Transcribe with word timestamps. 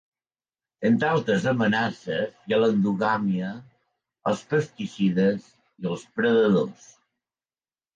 Entre 0.89 1.11
altres 1.17 1.45
amenaces 1.51 2.33
hi 2.47 2.57
ha 2.57 2.59
l'endogàmia, 2.63 3.53
els 4.33 4.45
pesticides 4.57 5.49
i 5.51 5.95
els 5.95 6.13
predadors. 6.19 6.95